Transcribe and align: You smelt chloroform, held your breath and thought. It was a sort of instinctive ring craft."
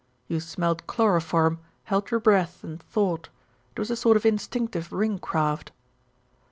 You 0.27 0.39
smelt 0.39 0.87
chloroform, 0.87 1.59
held 1.83 2.09
your 2.09 2.19
breath 2.19 2.63
and 2.63 2.81
thought. 2.81 3.29
It 3.75 3.77
was 3.77 3.91
a 3.91 3.95
sort 3.95 4.17
of 4.17 4.25
instinctive 4.25 4.91
ring 4.91 5.19
craft." 5.19 5.71